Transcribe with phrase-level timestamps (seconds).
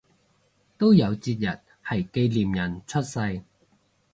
[0.79, 3.43] 都有節日係紀念人出世